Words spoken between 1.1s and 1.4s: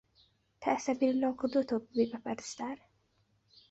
لەوە